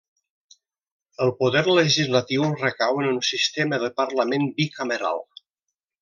El 1.25 1.33
poder 1.41 1.61
legislatiu 1.79 2.47
recau 2.63 3.01
en 3.05 3.09
un 3.13 3.21
sistema 3.27 3.79
de 3.87 3.91
parlament 4.03 4.49
bicameral. 4.61 5.21